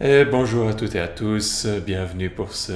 [0.00, 2.72] Bonjour à toutes et à tous, bienvenue pour ce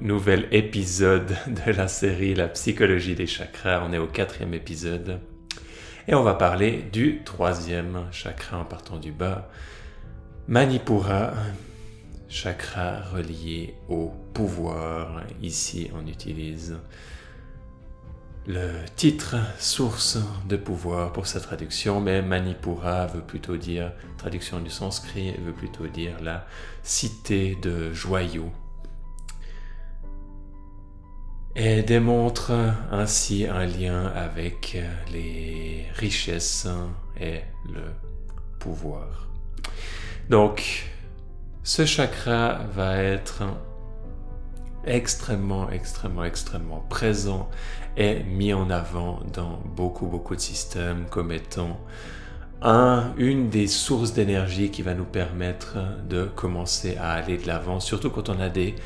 [0.00, 3.84] nouvel épisode de la série La psychologie des chakras.
[3.86, 5.20] On est au quatrième épisode
[6.08, 9.50] et on va parler du troisième chakra en partant du bas,
[10.48, 11.34] Manipura,
[12.30, 15.24] chakra relié au pouvoir.
[15.42, 16.78] Ici on utilise
[18.46, 24.70] le titre source de pouvoir pour sa traduction, mais Manipura veut plutôt dire, traduction du
[24.70, 26.46] sanskrit, veut plutôt dire la
[26.82, 28.50] cité de joyaux.
[31.54, 32.52] Et démontre
[32.90, 34.78] ainsi un lien avec
[35.12, 36.66] les richesses
[37.20, 37.92] et le
[38.58, 39.28] pouvoir.
[40.30, 40.86] Donc,
[41.62, 43.44] ce chakra va être
[44.86, 47.48] extrêmement, extrêmement, extrêmement présent
[47.96, 51.78] est mis en avant dans beaucoup, beaucoup de systèmes comme étant
[52.62, 57.80] un, une des sources d'énergie qui va nous permettre de commencer à aller de l'avant,
[57.80, 58.76] surtout quand on a des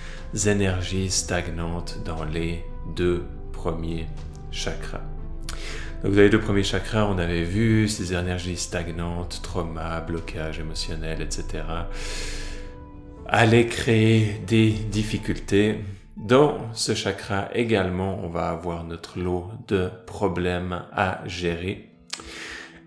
[0.47, 4.06] énergies stagnantes dans les deux premiers
[4.50, 5.03] chakras.
[6.03, 11.20] Donc, avez les deux premiers chakras, on avait vu ces énergies stagnantes, trauma, blocage émotionnel,
[11.20, 11.64] etc.
[13.28, 15.80] Aller créer des difficultés
[16.16, 21.91] dans ce chakra également, on va avoir notre lot de problèmes à gérer.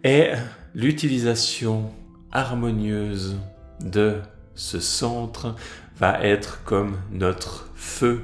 [0.03, 0.31] Et
[0.73, 1.91] l'utilisation
[2.31, 3.37] harmonieuse
[3.81, 4.21] de
[4.55, 5.55] ce centre
[5.97, 8.21] va être comme notre feu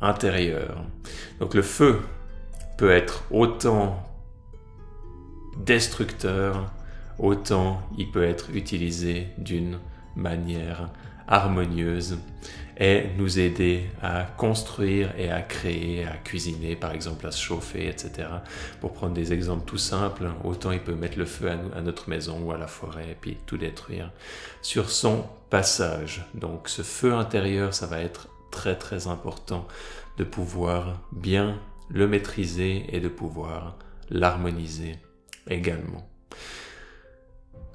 [0.00, 0.84] intérieur.
[1.38, 2.00] Donc le feu
[2.76, 4.02] peut être autant
[5.64, 6.72] destructeur,
[7.18, 9.78] autant il peut être utilisé d'une
[10.16, 10.90] manière
[11.28, 12.18] harmonieuse
[12.78, 17.88] et nous aider à construire et à créer, à cuisiner, par exemple, à se chauffer,
[17.88, 18.28] etc.
[18.80, 22.40] Pour prendre des exemples tout simples, autant il peut mettre le feu à, notre maison
[22.42, 24.10] ou à la forêt et puis tout détruire
[24.62, 26.24] sur son passage.
[26.34, 29.68] Donc ce feu intérieur, ça va être très très important
[30.16, 31.60] de pouvoir bien
[31.90, 33.76] le maîtriser et de pouvoir
[34.10, 34.98] l'harmoniser
[35.48, 36.08] également.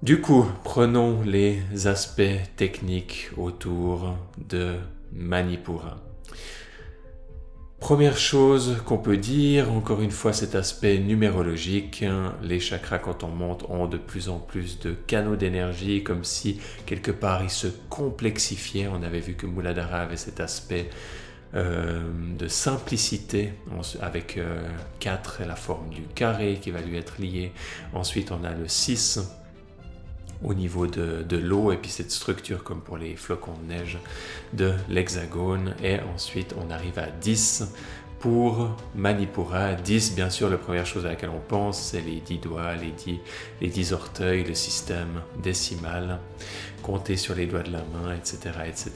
[0.03, 2.21] Du coup, prenons les aspects
[2.55, 4.75] techniques autour de
[5.11, 5.97] Manipura.
[7.79, 12.05] Première chose qu'on peut dire, encore une fois cet aspect numérologique,
[12.43, 16.61] les chakras quand on monte ont de plus en plus de canaux d'énergie, comme si
[16.85, 18.87] quelque part ils se complexifiaient.
[18.87, 20.89] On avait vu que Muladhara avait cet aspect
[21.55, 22.01] euh,
[22.37, 23.53] de simplicité
[24.01, 24.39] avec
[24.99, 27.51] 4 euh, la forme du carré qui va lui être lié.
[27.93, 29.21] Ensuite on a le 6
[30.43, 33.97] au niveau de, l'eau et puis cette structure comme pour les flocons de neige
[34.53, 37.73] de l'hexagone et ensuite on arrive à 10
[38.19, 39.73] pour Manipura.
[39.73, 42.91] 10 bien sûr la première chose à laquelle on pense c'est les 10 doigts, les
[42.91, 43.19] 10,
[43.61, 46.19] les 10 orteils, le système décimal,
[46.81, 48.59] compter sur les doigts de la main, etc.
[48.67, 48.91] etc.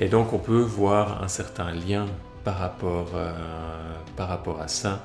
[0.00, 2.06] Et donc on peut voir un certain lien
[2.44, 3.32] par rapport, euh,
[4.16, 5.04] par rapport à ça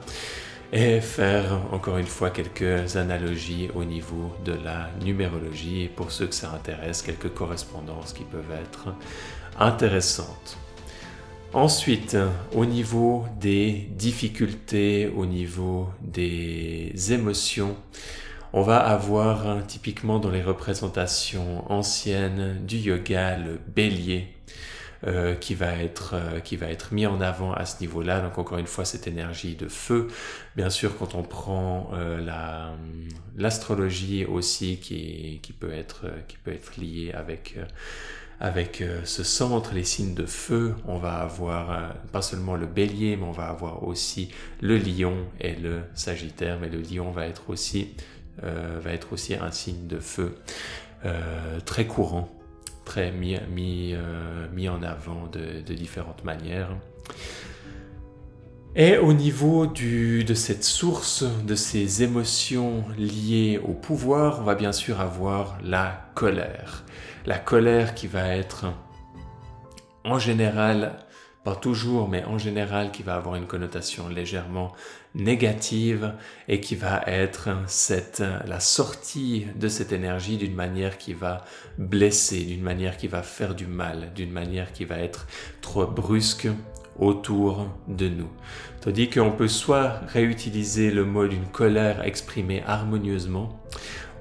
[0.72, 6.28] et faire encore une fois quelques analogies au niveau de la numérologie et pour ceux
[6.28, 8.94] que ça intéresse, quelques correspondances qui peuvent être
[9.60, 10.58] intéressantes.
[11.54, 12.16] Ensuite,
[12.54, 17.76] au niveau des difficultés, au niveau des émotions,
[18.54, 24.28] on va avoir typiquement dans les représentations anciennes du yoga le bélier
[25.08, 28.22] euh, qui va être euh, qui va être mis en avant à ce niveau-là.
[28.22, 30.10] Donc encore une fois cette énergie de feu.
[30.56, 32.76] Bien sûr quand on prend euh, la
[33.36, 37.58] l'astrologie aussi qui qui peut être qui peut être liée avec
[38.40, 43.26] avec ce centre, les signes de feu, on va avoir pas seulement le bélier, mais
[43.26, 44.30] on va avoir aussi
[44.62, 46.58] le lion et le sagittaire.
[46.60, 47.94] Mais le lion va être aussi,
[48.42, 50.36] va être aussi un signe de feu
[51.66, 52.41] très courant
[52.98, 56.76] euh, mis en avant de, de, différentes manières.
[58.76, 64.56] Et au niveau du, de cette source, de ces émotions liées au pouvoir, on va
[64.56, 66.86] bien sûr avoir la colère.
[67.26, 68.66] La colère qui va être
[70.04, 70.98] en général
[71.44, 74.74] pas toujours, mais en général qui va avoir une connotation légèrement
[75.16, 76.14] négative
[76.48, 81.44] et qui va être cette, la sortie de cette énergie d'une manière qui va
[81.78, 85.26] blesser, d'une manière qui va faire du mal, d'une manière qui va être
[85.62, 86.48] trop brusque
[87.00, 88.30] autour de nous.
[88.82, 93.60] Tandis qu'on peut soit réutiliser le mot d'une colère exprimée harmonieusement,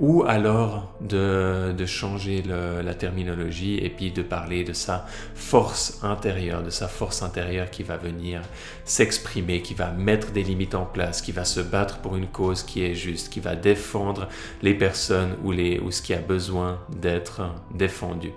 [0.00, 6.70] ou alors de, changer la terminologie et puis de parler de sa force intérieure, de
[6.70, 8.40] sa force intérieure qui va venir
[8.84, 12.62] s'exprimer, qui va mettre des limites en place, qui va se battre pour une cause
[12.62, 14.28] qui est juste, qui va défendre
[14.62, 17.42] les personnes ou, les, ou ce qui a besoin d'être
[17.74, 18.30] défendu.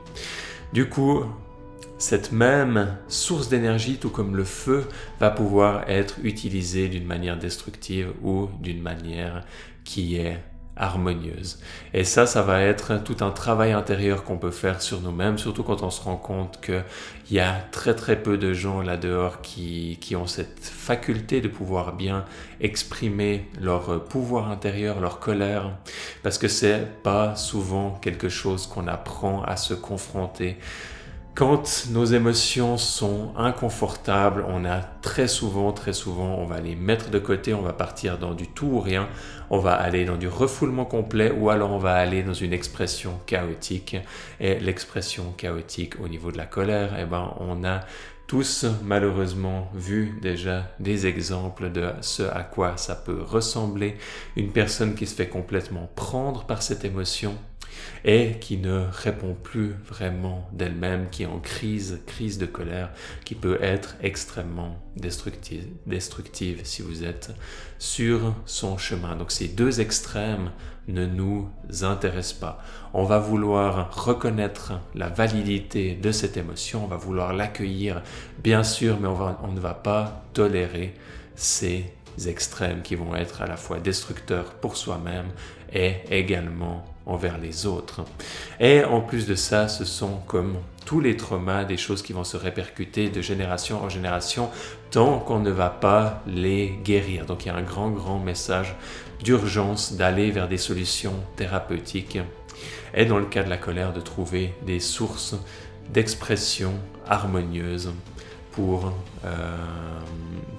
[0.73, 1.23] Du coup,
[1.97, 4.85] cette même source d'énergie, tout comme le feu,
[5.21, 9.45] va pouvoir être utilisée d'une manière destructive ou d'une manière
[9.85, 10.39] qui est
[10.75, 11.59] harmonieuse.
[11.93, 15.63] Et ça, ça va être tout un travail intérieur qu'on peut faire sur nous-mêmes, surtout
[15.63, 16.83] quand on se rend compte qu'il
[17.31, 21.93] y a très très peu de gens là-dehors qui, qui ont cette faculté de pouvoir
[21.93, 22.25] bien
[22.59, 25.71] exprimer leur pouvoir intérieur, leur colère,
[26.23, 30.57] parce que c'est pas souvent quelque chose qu'on apprend à se confronter.
[31.35, 37.09] Quand nos émotions sont inconfortables, on a très souvent, très souvent, on va les mettre
[37.09, 39.09] de côté, on va partir dans du tout ou rien,
[39.53, 43.19] on va aller dans du refoulement complet ou alors on va aller dans une expression
[43.27, 43.95] chaotique.
[44.39, 47.81] Et l'expression chaotique au niveau de la colère, eh ben, on a
[48.25, 53.95] tous malheureusement vu déjà des exemples de ce à quoi ça peut ressembler.
[54.35, 57.35] Une personne qui se fait complètement prendre par cette émotion
[58.05, 62.91] et qui ne répond plus vraiment d'elle-même, qui est en crise, crise de colère,
[63.25, 67.31] qui peut être extrêmement destructive, si vous êtes
[67.79, 69.15] sur son chemin.
[69.15, 70.51] Donc ces deux extrêmes
[70.87, 71.49] ne nous
[71.81, 72.63] intéressent pas.
[72.93, 78.03] On va vouloir reconnaître la validité de cette émotion, on va vouloir l'accueillir,
[78.43, 80.93] bien sûr, mais on ne va pas tolérer
[81.35, 81.85] ces
[82.27, 85.27] extrêmes qui vont être à la fois destructeurs pour soi-même
[85.71, 88.01] et également envers les autres.
[88.59, 92.23] Et en plus de ça, ce sont comme tous les traumas, des choses qui vont
[92.23, 94.49] se répercuter de génération en génération
[94.91, 97.25] tant qu'on ne va pas les guérir.
[97.25, 98.75] Donc il y a un grand, grand message
[99.23, 102.19] d'urgence d'aller vers des solutions thérapeutiques
[102.93, 105.35] et dans le cas de la colère, de trouver des sources
[105.89, 106.73] d'expression
[107.07, 107.91] harmonieuse
[108.51, 108.93] pour,
[109.25, 109.57] euh,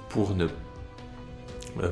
[0.09, 0.49] pour ne euh,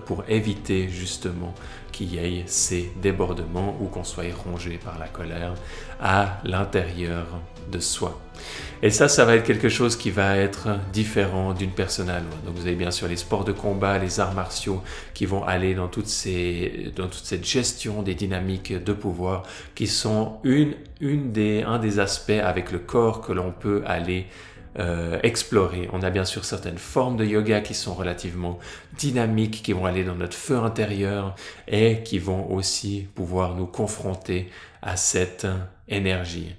[0.06, 1.53] pour éviter justement
[1.91, 5.53] qu'il y ait ces débordements ou qu'on soit rongé par la colère
[6.01, 7.25] à l'intérieur
[7.71, 8.19] de soi.
[8.81, 12.41] Et ça, ça va être quelque chose qui va être différent d'une personne à l'autre.
[12.45, 14.81] Donc vous avez bien sûr les sports de combat, les arts martiaux
[15.13, 19.44] qui vont aller dans, toutes ces, dans toute cette gestion des dynamiques de pouvoir
[19.75, 24.27] qui sont une, un des aspects avec le corps que l'on peut aller
[24.80, 25.90] euh, explorer.
[25.94, 28.60] On a bien sûr certaines formes de yoga qui sont relativement
[28.98, 31.36] dynamiques, qui vont aller dans notre feu intérieur
[31.68, 34.50] et qui vont aussi pouvoir nous confronter
[34.81, 35.48] à cette
[35.88, 36.56] énergie.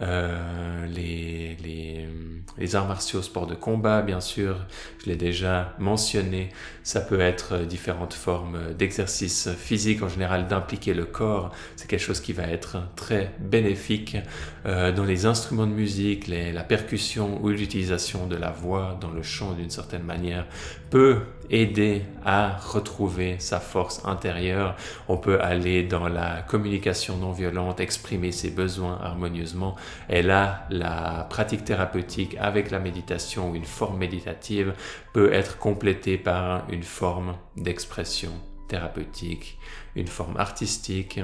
[0.00, 2.08] Euh, les, les,
[2.56, 4.56] les, arts martiaux, sports de combat, bien sûr,
[5.02, 6.48] je l'ai déjà mentionné.
[6.82, 11.52] Ça peut être différentes formes d'exercice physique, en général d'impliquer le corps.
[11.76, 14.16] C'est quelque chose qui va être très bénéfique
[14.64, 19.10] euh, dans les instruments de musique, les, la percussion ou l'utilisation de la voix dans
[19.10, 20.46] le chant d'une certaine manière
[20.88, 21.18] peut
[21.50, 24.76] aider à retrouver sa force intérieure.
[25.08, 29.76] On peut aller dans la communication non violente, exprimer ses besoins harmonieusement.
[30.08, 34.74] Et là, la pratique thérapeutique avec la méditation ou une forme méditative
[35.12, 38.30] peut être complétée par une forme d'expression
[38.68, 39.58] thérapeutique,
[39.96, 41.20] une forme artistique,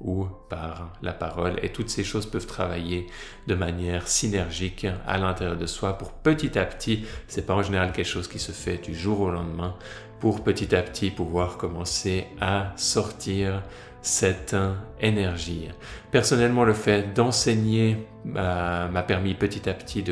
[0.00, 1.58] ou par la parole.
[1.62, 3.06] Et toutes ces choses peuvent travailler
[3.46, 7.92] de manière synergique à l'intérieur de soi pour petit à petit, c'est pas en général
[7.92, 9.74] quelque chose qui se fait du jour au lendemain,
[10.20, 13.62] pour petit à petit pouvoir commencer à sortir
[14.00, 14.56] cette
[15.00, 15.68] énergie.
[16.12, 20.04] Personnellement, le fait d'enseigner m'a permis petit à petit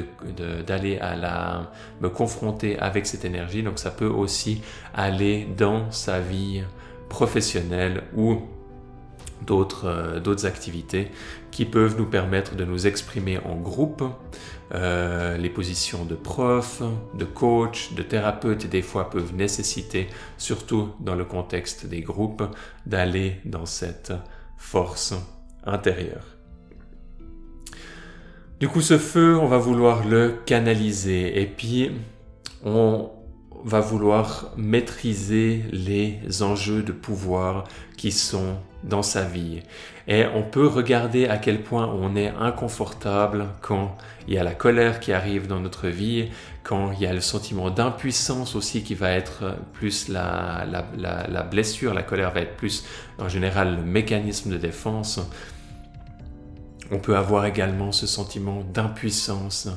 [0.66, 3.62] d'aller à la me confronter avec cette énergie.
[3.62, 4.62] Donc ça peut aussi
[4.94, 6.62] aller dans sa vie
[7.08, 8.42] professionnelle ou
[9.50, 11.10] euh, d'autres activités
[11.50, 14.02] qui peuvent nous permettre de nous exprimer en groupe.
[14.74, 16.82] Euh, les positions de prof,
[17.16, 20.08] de coach, de thérapeute, des fois peuvent nécessiter,
[20.38, 22.42] surtout dans le contexte des groupes,
[22.86, 24.12] d'aller dans cette
[24.56, 25.14] force
[25.64, 26.24] intérieure.
[28.60, 31.90] Du coup, ce feu, on va vouloir le canaliser et puis
[32.64, 33.10] on
[33.64, 37.64] va vouloir maîtriser les enjeux de pouvoir
[37.96, 39.62] qui sont dans sa vie.
[40.06, 43.96] Et on peut regarder à quel point on est inconfortable quand
[44.28, 46.28] il y a la colère qui arrive dans notre vie,
[46.62, 50.66] quand il y a le sentiment d'impuissance aussi qui va être plus la,
[50.96, 52.84] la, la, blessure, la colère va être plus
[53.18, 55.20] en général le mécanisme de défense.
[56.90, 59.68] On peut avoir également ce sentiment d'impuissance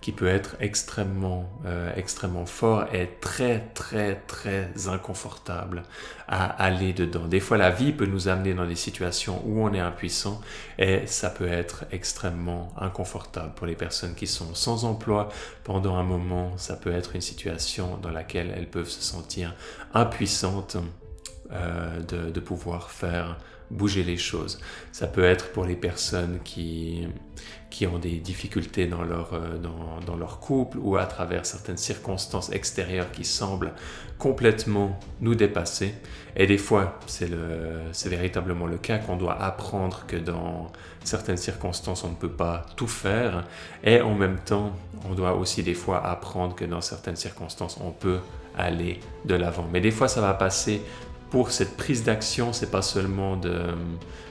[0.00, 5.82] qui peut être extrêmement, euh, extrêmement fort et très, très, très inconfortable
[6.28, 7.26] à aller dedans.
[7.26, 10.40] Des fois, la vie peut nous amener dans des situations où on est impuissant
[10.78, 15.28] et ça peut être extrêmement inconfortable pour les personnes qui sont sans emploi
[15.64, 16.52] pendant un moment.
[16.56, 19.54] Ça peut être une situation dans laquelle elles peuvent se sentir
[19.94, 20.76] impuissantes
[21.52, 23.38] euh, de, pouvoir faire
[23.70, 24.60] bouger les choses.
[24.92, 27.06] Ça peut être pour les personnes qui,
[27.70, 31.76] qui ont des difficultés dans leur, euh, dans, dans, leur couple ou à travers certaines
[31.76, 33.72] circonstances extérieures qui semblent
[34.18, 35.94] complètement nous dépasser.
[36.36, 37.28] Et des fois, c'est
[38.06, 40.70] véritablement le cas qu'on doit apprendre que dans
[41.02, 43.44] certaines circonstances, on ne peut pas tout faire.
[43.82, 44.72] Et en même temps,
[45.08, 48.18] on doit aussi des fois apprendre que dans certaines circonstances, on peut
[48.56, 49.66] aller de l'avant.
[49.72, 50.82] Mais des fois, ça va passer
[51.30, 53.40] pour cette prise d'action, c'est pas seulement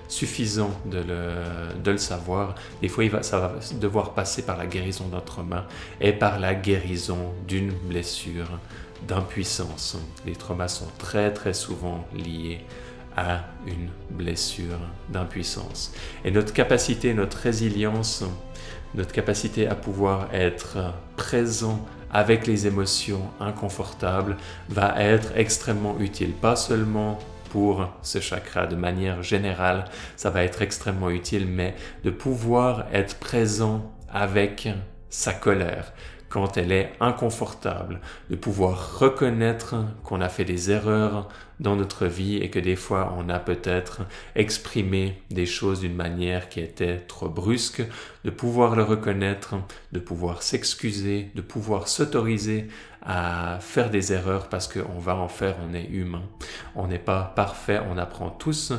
[0.07, 2.55] suffisant de le, de savoir.
[2.81, 5.65] Des fois, il va, ça va devoir passer par la guérison notre main
[5.99, 8.59] et par la guérison d'une blessure
[9.07, 9.97] d'impuissance.
[10.25, 12.61] Les traumas sont très très souvent liés
[13.17, 15.93] à une blessure d'impuissance.
[16.23, 18.23] Et notre capacité, notre résilience,
[18.95, 24.37] notre capacité à pouvoir être présent avec les émotions inconfortables
[24.69, 29.85] va être extrêmement utile, pas seulement pour ce chakra de manière générale,
[30.15, 34.67] ça va être extrêmement utile, mais de pouvoir être présent avec
[35.09, 35.93] sa colère,
[36.35, 41.29] quand elle est inconfortable, de pouvoir reconnaître qu'on a fait des erreurs
[41.61, 44.01] dans notre vie et que des fois on a peut-être
[44.35, 47.85] exprimé des choses d'une manière qui était trop brusque,
[48.25, 49.55] de pouvoir le reconnaître,
[49.93, 52.67] de pouvoir s'excuser, de pouvoir s'autoriser
[53.01, 56.23] à faire des erreurs parce qu'on va en faire, on est humain.
[56.75, 58.73] On n'est pas parfait, on apprend tous,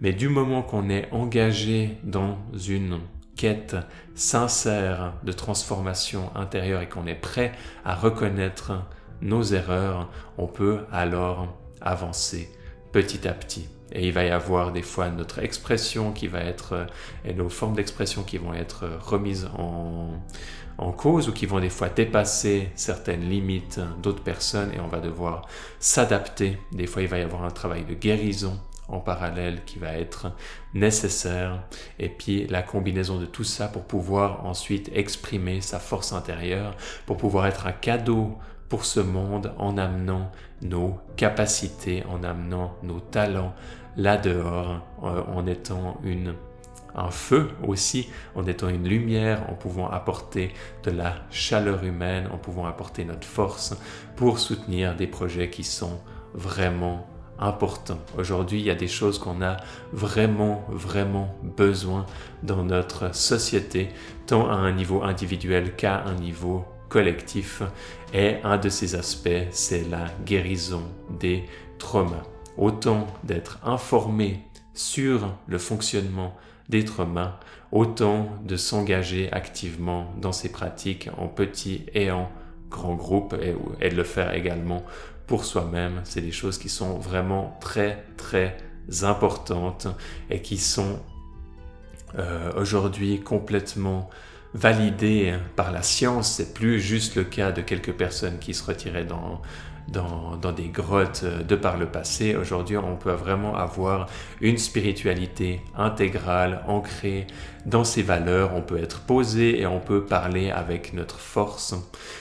[0.00, 2.38] mais du moment qu'on est engagé dans
[2.68, 3.00] une
[3.36, 3.76] quête
[4.14, 7.52] sincère de transformation intérieure et qu'on est prêt
[7.84, 8.72] à reconnaître
[9.22, 10.08] nos erreurs,
[10.38, 12.50] on peut alors avancer
[12.92, 13.68] petit à petit.
[13.92, 16.86] Et il va y avoir des fois notre expression qui va être,
[17.24, 20.10] et nos formes d'expression qui vont être remises en,
[20.78, 25.00] en cause ou qui vont des fois dépasser certaines limites d'autres personnes et on va
[25.00, 25.46] devoir
[25.78, 26.58] s'adapter.
[26.72, 28.58] Des fois, il va y avoir un travail de guérison
[28.90, 30.32] en parallèle qui va être
[30.74, 31.62] nécessaire.
[31.98, 37.16] Et puis la combinaison de tout ça pour pouvoir ensuite exprimer sa force intérieure, pour
[37.16, 40.30] pouvoir être un cadeau pour ce monde en amenant
[40.62, 43.54] nos capacités, en amenant nos talents
[43.96, 46.34] là-dehors, euh, en étant une
[46.94, 52.38] un feu aussi, en étant une lumière, en pouvant apporter de la chaleur humaine, en
[52.38, 53.76] pouvant apporter notre force
[54.16, 56.00] pour soutenir des projets qui sont
[56.34, 57.06] vraiment
[57.40, 57.98] important.
[58.18, 59.56] Aujourd'hui, il y a des choses qu'on a
[59.92, 62.06] vraiment, vraiment besoin
[62.42, 63.88] dans notre société,
[64.26, 67.62] tant à un niveau individuel qu'à un niveau collectif.
[68.12, 70.82] Et un de ces aspects, c'est la guérison
[71.18, 71.44] des
[71.78, 72.24] traumas.
[72.58, 74.44] Autant d'être informé
[74.74, 76.36] sur le fonctionnement
[76.68, 77.38] des traumas,
[77.72, 82.30] autant de s'engager activement dans ces pratiques en petit et en
[82.70, 83.54] grand groupe et,
[83.84, 84.84] et de le faire également
[85.30, 86.00] pour soi-même.
[86.02, 88.56] C'est des choses qui sont vraiment très très
[89.02, 89.86] importantes
[90.28, 90.98] et qui sont
[92.18, 94.10] euh, aujourd'hui complètement
[94.54, 96.32] validées par la science.
[96.32, 99.40] C'est plus juste le cas de quelques personnes qui se retiraient dans
[99.90, 102.36] dans, des grottes euh, de par le passé.
[102.36, 104.06] Aujourd'hui, on peut vraiment avoir
[104.40, 107.26] une spiritualité intégrale, ancrée
[107.66, 108.54] dans ses valeurs.
[108.54, 111.74] On peut être posé et on peut parler avec notre force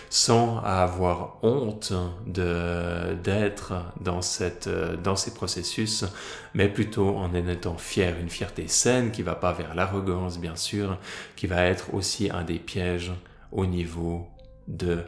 [0.09, 1.93] sans avoir honte
[2.25, 4.19] d'être dans,
[4.67, 6.05] euh, dans ces processus,
[6.53, 8.15] mais plutôt en en étant fier.
[8.19, 10.97] Une fierté saine qui va pas vers l'arrogance, bien sûr,
[11.35, 13.13] qui va être aussi un des pièges
[13.51, 14.27] au niveau
[14.67, 14.99] de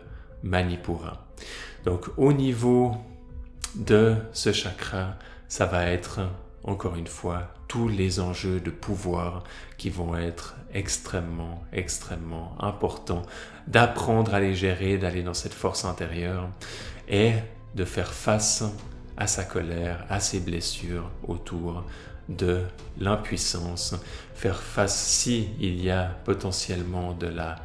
[0.43, 1.30] Manipura.
[1.85, 2.95] Donc au niveau
[3.75, 5.15] de ce chakra,
[5.47, 6.19] ça va être
[6.63, 9.43] encore une fois tous les enjeux de pouvoir
[9.77, 13.23] qui vont être extrêmement, extrêmement importants,
[13.67, 16.49] d'apprendre à les gérer, d'aller dans cette force intérieure
[17.07, 17.33] et
[17.75, 18.63] de faire face
[19.17, 21.83] à sa colère, à ses blessures autour
[22.29, 22.61] de
[22.99, 23.95] l'impuissance,
[24.35, 27.55] faire face si il y a potentiellement de la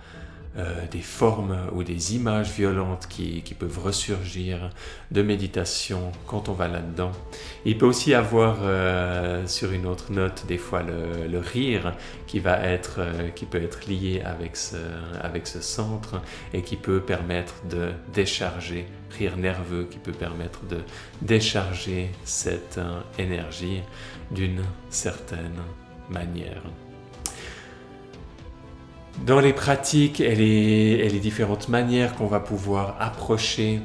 [0.58, 4.70] euh, des formes ou des images violentes qui, peuvent ressurgir
[5.10, 7.12] de méditation quand on va là-dedans.
[7.66, 11.92] Il peut aussi avoir euh, sur une autre note des fois le, rire
[12.26, 16.22] qui va être euh, qui peut être lié avec ce centre
[16.54, 18.86] et qui peut permettre de décharger
[19.18, 20.78] rire nerveux qui peut permettre de
[21.20, 22.80] décharger cette
[23.18, 23.82] énergie
[24.30, 25.60] d'une certaine
[26.08, 26.62] manière.
[29.24, 33.80] Dans les pratiques et les, différentes manières qu'on va pouvoir approcher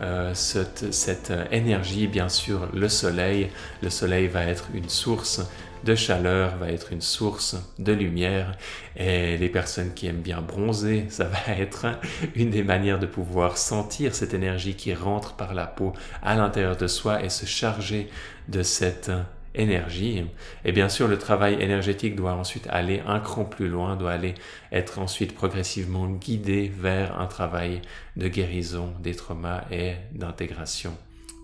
[0.00, 3.50] euh, cette, cette, énergie, bien sûr, le soleil.
[3.82, 5.42] Le soleil va être une source
[5.84, 8.52] de chaleur, va être une source de lumière.
[8.96, 11.86] Et les personnes qui aiment bien bronzer, ça va être
[12.34, 16.76] une des manières de pouvoir sentir cette énergie qui rentre par la peau à l'intérieur
[16.76, 18.08] de soi et se charger
[18.48, 19.10] de cette
[19.56, 20.24] énergie.
[20.64, 24.34] Et bien sûr, le travail énergétique doit ensuite aller un cran plus loin, doit aller
[24.72, 27.82] être ensuite progressivement guidé vers un travail
[28.16, 30.96] de guérison des traumas et d'intégration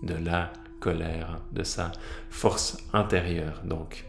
[0.03, 1.91] de la colère, de sa
[2.29, 3.61] force intérieure.
[3.63, 4.05] Donc,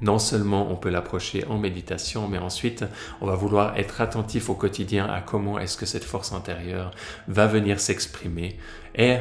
[0.00, 2.84] non seulement on peut l'approcher en méditation, mais ensuite
[3.20, 6.90] on va vouloir être attentif au quotidien à comment est-ce que cette force intérieure
[7.28, 8.56] va venir s'exprimer
[8.94, 9.18] et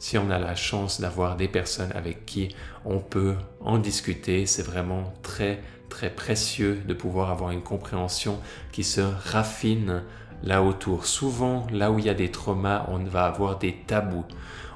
[0.00, 2.48] si on a la chance d'avoir des personnes avec qui
[2.84, 8.38] on peut en discuter, c'est vraiment très très précieux de pouvoir avoir une compréhension
[8.72, 10.02] qui se raffine
[10.42, 11.04] là autour.
[11.04, 14.24] Souvent, là où il y a des traumas, on va avoir des tabous.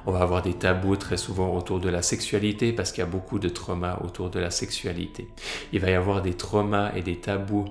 [0.05, 3.09] On va avoir des tabous très souvent autour de la sexualité parce qu'il y a
[3.09, 5.27] beaucoup de traumas autour de la sexualité.
[5.73, 7.65] Il va y avoir des traumas et des tabous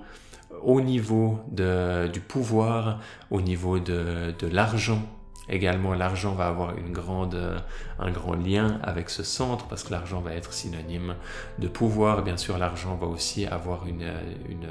[0.63, 2.99] au niveau du pouvoir,
[3.31, 5.03] au niveau de, de l'argent,
[5.49, 7.63] Également, l'argent va avoir une grande,
[7.99, 11.15] un grand lien avec ce centre parce que l'argent va être synonyme
[11.59, 12.23] de pouvoir.
[12.23, 14.11] Bien sûr, l'argent va aussi avoir une,
[14.49, 14.69] une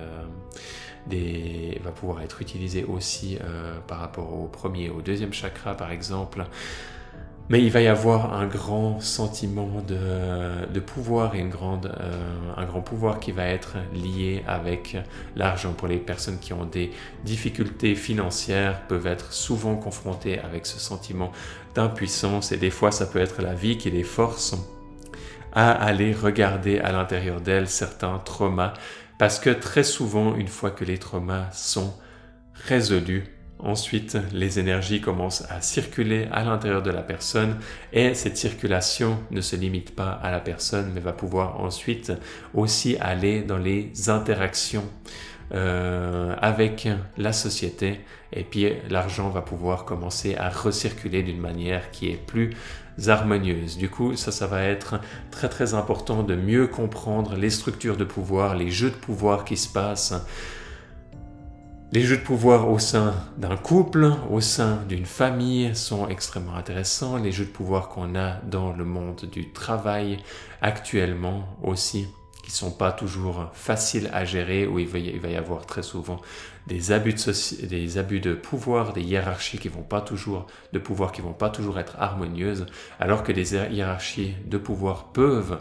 [1.07, 5.75] des, va pouvoir être utilisé aussi euh, par rapport au premier et au deuxième chakra,
[5.75, 6.45] par exemple.
[7.53, 12.65] Mais il va y avoir un grand sentiment de, pouvoir et une grande, euh, un
[12.65, 14.97] grand pouvoir qui va être lié avec
[15.35, 15.71] l'argent.
[15.73, 16.89] Pour les personnes qui ont des
[17.23, 21.31] difficultés financières, peuvent être souvent confrontées avec ce sentiment
[21.75, 24.55] d'impuissance et des fois ça peut être la vie qui les force
[25.51, 28.73] à aller regarder à l'intérieur d'elles certains traumas
[29.19, 31.93] parce que très souvent, une fois que les traumas sont
[32.65, 33.25] résolus,
[33.63, 37.55] Ensuite, les énergies commencent à circuler à l'intérieur de la personne
[37.93, 42.11] et cette circulation ne se limite pas à la personne mais va pouvoir ensuite
[42.53, 44.83] aussi aller dans les interactions
[45.53, 48.01] euh, avec la société
[48.33, 52.55] et puis l'argent va pouvoir commencer à recirculer d'une manière qui est plus
[53.07, 53.77] harmonieuse.
[53.77, 54.99] Du coup, ça, ça va être
[55.31, 59.55] très très important de mieux comprendre les structures de pouvoir, les jeux de pouvoir qui
[59.55, 60.15] se passent
[61.93, 67.17] les jeux de pouvoir au sein d'un couple, au sein d'une famille sont extrêmement intéressants.
[67.17, 70.17] Les jeux de pouvoir qu'on a dans le monde du travail
[70.63, 72.07] actuellement aussi,
[72.41, 76.19] qui sont pas toujours faciles à gérer, où il va y, avoir très souvent
[76.65, 81.33] des abus de, des pouvoir, des hiérarchies qui vont pas toujours, de pouvoir qui vont
[81.33, 82.65] pas toujours être harmonieuses,
[82.99, 85.59] alors que les hiérarchies de pouvoir peuvent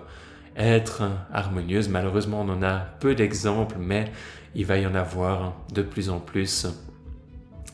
[0.56, 1.88] être harmonieuses.
[1.88, 4.10] Malheureusement, on en a peu d'exemples, mais
[4.54, 6.66] il va y en avoir de plus en plus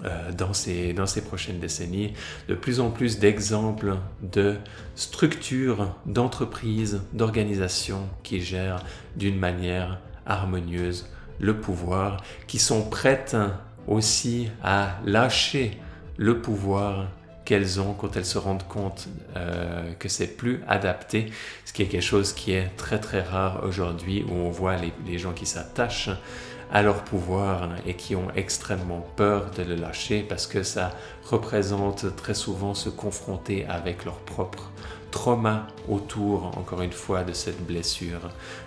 [0.05, 2.13] euh, dans, ces, dans ces prochaines décennies,
[2.49, 4.57] de plus en plus d'exemples de
[4.95, 8.85] structures, d'entreprises, d'organisations qui gèrent
[9.17, 11.09] d'une manière harmonieuse
[11.41, 13.37] le pouvoir, qui sont prêtes
[13.89, 15.79] aussi à lâcher
[16.17, 17.09] le pouvoir
[17.49, 21.33] qu'elles ont quand elles se rendent compte euh, que c'est plus adapté,
[21.65, 24.93] ce qui est quelque chose qui est très très rare aujourd'hui où on voit les,
[25.07, 26.11] les gens qui s'attachent
[26.71, 30.93] à leur pouvoir et qui ont extrêmement peur de le lâcher parce que ça
[31.25, 34.71] représente très souvent se confronter avec leur propre
[35.11, 38.21] trauma autour, encore une fois, de cette blessure,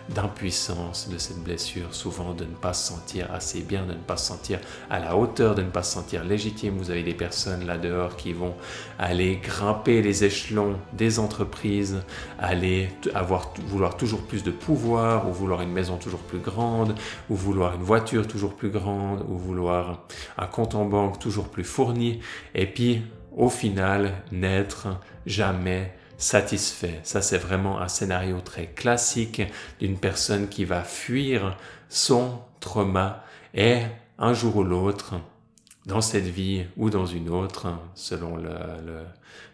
[0.10, 4.18] d'impuissance, de cette blessure, souvent de ne pas se sentir assez bien, de ne pas
[4.18, 6.78] se sentir à la hauteur, de ne pas se sentir légitime.
[6.78, 8.56] Vous avez des personnes là dehors qui vont
[8.98, 12.02] aller grimper les échelons des entreprises,
[12.40, 16.96] aller avoir, vouloir toujours plus de pouvoir, ou vouloir une maison toujours plus grande,
[17.30, 20.04] ou vouloir une voiture toujours plus grande, ou vouloir
[20.38, 22.20] un compte en banque toujours plus fourni,
[22.56, 23.04] et puis
[23.36, 24.88] au final n'être
[25.26, 27.00] jamais satisfait.
[27.04, 29.42] Ça, c'est vraiment un scénario très classique
[29.80, 31.58] d'une personne qui va fuir
[31.90, 33.80] son trauma et
[34.18, 35.16] un jour ou l'autre,
[35.88, 38.78] dans cette vie ou dans une autre, selon la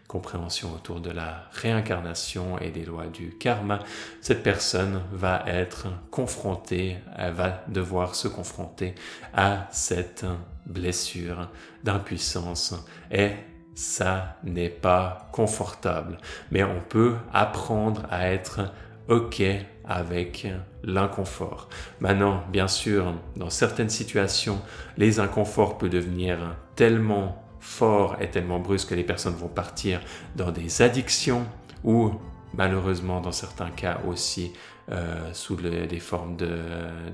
[0.06, 3.78] compréhension autour de la réincarnation et des lois du karma,
[4.20, 8.94] cette personne va être confrontée, elle va devoir se confronter
[9.34, 10.24] à cette
[10.66, 11.48] blessure
[11.84, 12.74] d'impuissance
[13.10, 13.32] et
[13.78, 16.18] ça n'est pas confortable.
[16.50, 18.72] Mais on peut apprendre à être
[19.06, 19.40] OK
[19.84, 20.48] avec
[20.82, 21.68] l'inconfort.
[22.00, 24.60] Maintenant, bien sûr, dans certaines situations,
[24.96, 30.00] les inconforts peuvent devenir tellement forts et tellement brusques que les personnes vont partir
[30.34, 31.46] dans des addictions
[31.84, 32.14] ou
[32.54, 34.54] malheureusement dans certains cas aussi
[34.90, 36.50] euh, sous des formes de,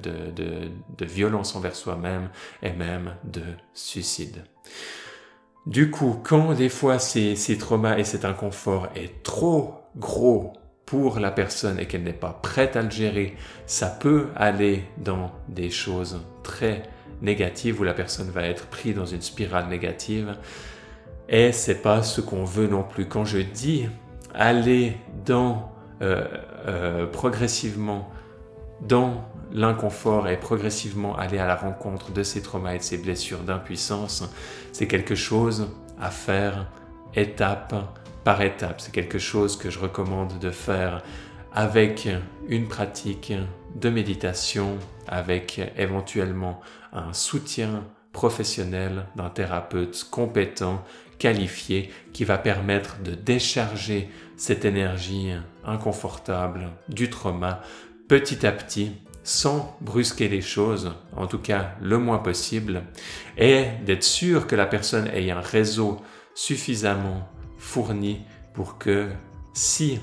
[0.03, 2.31] de violence envers soi-même
[2.63, 3.43] et même de
[3.75, 4.45] suicide.
[5.67, 10.53] Du coup, quand des fois ces, ces traumas et cet inconfort est trop gros
[10.85, 13.35] pour la personne et qu'elle n'est pas prête à le gérer,
[13.67, 16.83] ça peut aller dans des choses très
[17.23, 20.37] négatives où la personne va être prise dans une spirale négative.
[21.31, 23.09] Et c'est pas ce qu'on veut non plus.
[23.09, 23.89] Quand je dis
[24.35, 25.71] aller dans
[27.13, 28.11] progressivement
[28.83, 33.41] dans l'inconfort et progressivement aller à la rencontre de ces traumas et de ces blessures
[33.41, 34.25] d'impuissance,
[34.73, 36.67] c'est quelque chose à faire
[37.15, 37.75] étape
[38.25, 38.81] par étape.
[38.81, 41.03] C'est quelque chose que je recommande de faire
[41.53, 42.09] avec
[42.49, 43.33] une pratique
[43.77, 46.61] de méditation, avec éventuellement
[46.93, 50.83] un soutien professionnel d'un thérapeute compétent,
[51.19, 55.33] qualifié, qui va permettre de décharger cette énergie
[55.65, 57.61] inconfortable du trauma
[58.09, 58.93] petit à petit
[59.25, 62.85] sans brusquer les choses, en tout cas le moins possible,
[63.37, 66.01] et d'être sûr que la personne ait un réseau
[66.35, 68.21] suffisamment fourni
[68.53, 69.09] pour que
[69.55, 69.99] si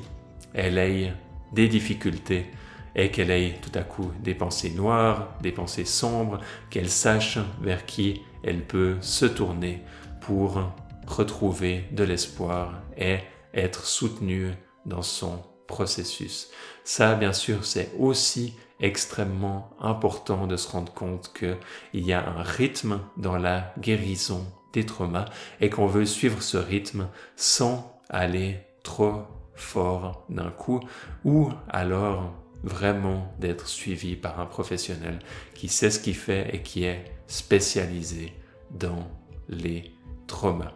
[0.53, 1.13] elle ait
[1.53, 2.47] des difficultés
[2.95, 7.85] et qu'elle ait tout à coup des pensées noires, des pensées sombres, qu'elle sache vers
[7.85, 9.81] qui elle peut se tourner
[10.21, 10.73] pour
[11.07, 13.19] retrouver de l'espoir et
[13.53, 14.51] être soutenue
[14.85, 16.49] dans son processus.
[16.83, 21.57] Ça, bien sûr, c'est aussi extrêmement important de se rendre compte qu'il
[21.93, 25.25] y a un rythme dans la guérison des traumas
[25.59, 29.23] et qu'on veut suivre ce rythme sans aller trop
[29.55, 30.79] fort d'un coup
[31.23, 35.19] ou alors vraiment d'être suivi par un professionnel
[35.53, 38.33] qui sait ce qu'il fait et qui est spécialisé
[38.71, 39.07] dans
[39.49, 39.93] les
[40.27, 40.71] traumas.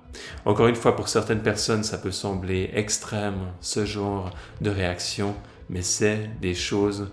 [0.46, 5.36] Encore une fois, pour certaines personnes, ça peut sembler extrême ce genre de réaction,
[5.70, 7.10] mais c'est des choses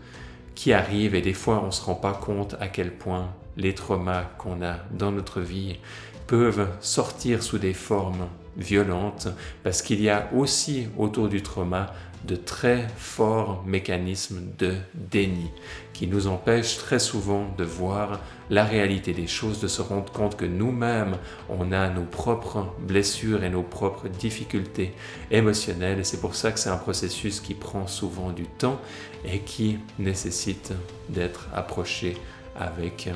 [0.55, 3.75] qui arrivent et des fois on ne se rend pas compte à quel point les
[3.75, 5.79] traumas qu'on a dans notre vie
[6.27, 9.29] peuvent sortir sous des formes violentes
[9.63, 11.93] parce qu'il y a aussi autour du trauma
[12.25, 15.51] de très forts mécanismes de déni
[15.93, 20.37] qui nous empêchent très souvent de voir la réalité des choses, de se rendre compte
[20.37, 21.17] que nous-mêmes,
[21.49, 24.95] on a nos propres blessures et nos propres difficultés
[25.31, 26.01] émotionnelles.
[26.01, 28.81] Et c'est pour ça que c'est un processus qui prend souvent du temps
[29.25, 30.73] et qui nécessite
[31.09, 32.17] d'être approché
[32.59, 33.11] avec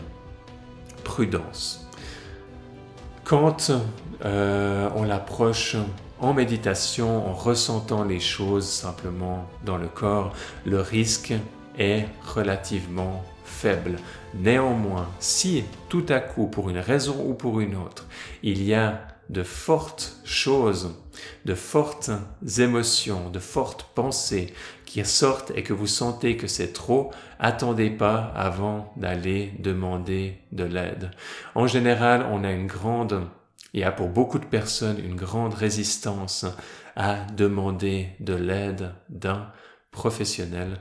[1.04, 1.86] prudence.
[3.24, 3.72] Quand
[4.24, 5.76] euh, on l'approche
[6.18, 11.34] en méditation, en ressentant les choses simplement dans le corps, le risque
[11.78, 13.96] est relativement faible.
[14.34, 18.06] Néanmoins, si tout à coup, pour une raison ou pour une autre,
[18.42, 20.94] il y a de fortes choses,
[21.44, 22.10] de fortes
[22.58, 24.52] émotions, de fortes pensées
[24.84, 30.64] qui sortent et que vous sentez que c'est trop, attendez pas avant d'aller demander de
[30.64, 31.10] l'aide.
[31.54, 33.22] En général, on a une grande
[33.80, 36.46] y a pour beaucoup de personnes une grande résistance
[36.96, 39.50] à demander de l'aide d'un
[39.90, 40.80] professionnel.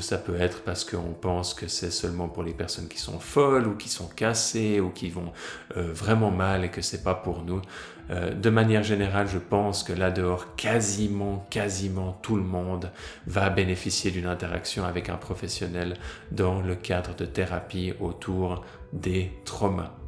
[0.00, 3.66] Ça peut être parce qu'on pense que c'est seulement pour les personnes qui sont folles
[3.66, 5.32] ou qui sont cassées ou qui vont
[5.78, 7.62] euh, vraiment mal et que c'est pas pour nous.
[8.10, 12.90] Euh, de manière générale, je pense que là dehors, quasiment, quasiment tout le monde
[13.26, 15.94] va bénéficier d'une interaction avec un professionnel
[16.30, 20.01] dans le cadre de thérapie autour des traumas.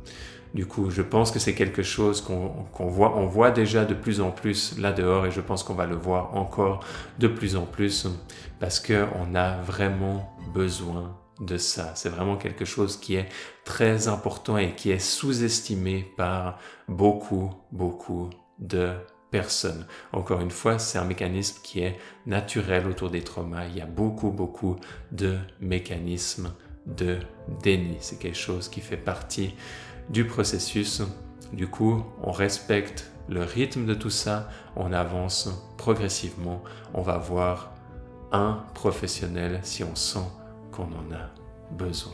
[0.54, 4.20] Du coup, je pense que c'est quelque chose qu'on voit, on voit déjà de plus
[4.20, 6.84] en plus là dehors et je pense qu'on va le voir encore
[7.18, 8.06] de plus en plus
[8.60, 11.92] parce qu'on a vraiment besoin de ça.
[11.96, 13.28] C'est vraiment quelque chose qui est
[13.64, 18.92] très important et qui est sous-estimé par beaucoup, beaucoup de
[19.32, 19.86] personnes.
[20.12, 23.66] Encore une fois, c'est un mécanisme qui est naturel autour des traumas.
[23.66, 24.76] Il y a beaucoup, beaucoup
[25.10, 26.52] de mécanismes
[26.86, 27.18] de
[27.60, 27.96] déni.
[27.98, 29.54] C'est quelque chose qui fait partie
[30.08, 31.02] du processus.
[31.52, 36.62] Du coup, on respecte le rythme de tout ça, on avance progressivement,
[36.92, 37.72] on va voir
[38.32, 40.26] un professionnel si on sent
[40.72, 41.30] qu'on en a
[41.70, 42.12] besoin.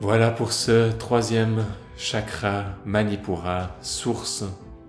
[0.00, 1.64] Voilà pour ce troisième
[1.96, 4.44] chakra Manipura, source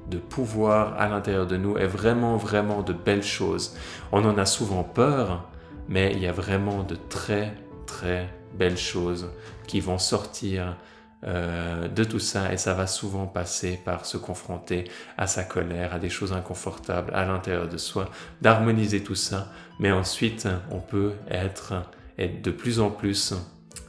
[0.10, 3.76] de pouvoir à l'intérieur de nous et vraiment, vraiment de belles choses.
[4.12, 5.50] On en a souvent peur,
[5.90, 7.56] mais il y a vraiment de très,
[7.88, 9.32] très belles choses
[9.66, 10.78] qui vont sortir
[11.24, 14.84] euh, de tout ça et ça va souvent passer par se confronter
[15.18, 18.12] à sa colère, à des choses inconfortables à l'intérieur de soi,
[18.44, 21.74] d'harmoniser tout ça, mais ensuite on peut être,
[22.20, 23.34] être de plus en plus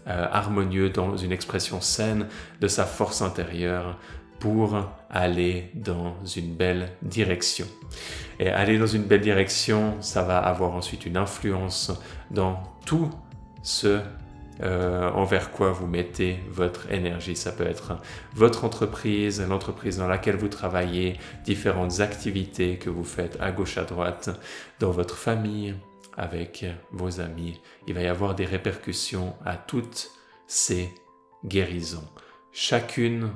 [0.07, 2.29] euh, harmonieux dans une expression saine
[2.63, 3.99] de sa force intérieure
[4.41, 7.67] pour aller dans une belle direction.
[8.41, 11.93] Et aller dans une belle direction, ça va avoir ensuite une influence
[12.31, 13.11] dans tout
[13.69, 14.01] ce
[14.63, 17.37] euh, envers quoi vous mettez votre énergie.
[17.37, 17.99] Ça peut être
[18.35, 23.85] votre entreprise, l'entreprise dans laquelle vous travaillez, différentes activités que vous faites à gauche, à
[23.85, 24.31] droite,
[24.81, 25.75] dans votre famille,
[26.17, 27.61] avec vos amis.
[27.87, 30.11] Il va y avoir des répercussions à toutes
[30.47, 30.89] ces
[31.45, 32.09] guérisons.
[32.53, 33.31] Chacune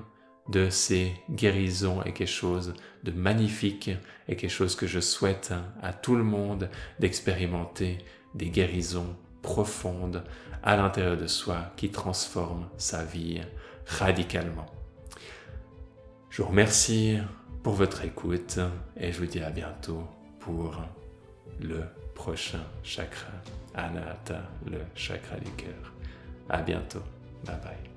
[0.48, 3.90] de ces guérisons est quelque chose de magnifique
[4.28, 6.68] et quelque chose que je souhaite à tout le monde
[6.98, 7.98] d'expérimenter
[8.34, 10.22] des guérisons profondes
[10.62, 13.40] à l'intérieur de soi qui transforment sa vie
[13.86, 14.66] radicalement.
[16.30, 17.18] Je vous remercie
[17.62, 18.58] pour votre écoute
[18.96, 20.06] et je vous dis à bientôt
[20.40, 20.76] pour
[21.60, 21.82] le
[22.14, 23.32] prochain chakra,
[23.74, 25.92] Anahata, le chakra du cœur.
[26.48, 27.02] À bientôt.
[27.44, 27.91] Bye bye.